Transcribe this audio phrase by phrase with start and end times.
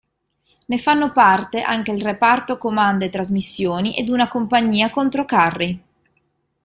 [0.65, 5.83] Ne fanno parte anche il Reparto Comando e Trasmissioni ed una compagnia controcarri.